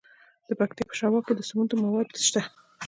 [0.47, 2.41] د پکتیا په شواک کې د سمنټو مواد شته.